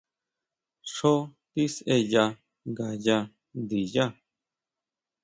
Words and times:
Xjó 0.91 1.13
tisʼeya 1.51 2.23
ngayá 2.69 3.17
ndiyá. 3.59 4.05